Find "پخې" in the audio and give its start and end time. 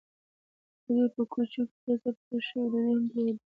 2.17-2.37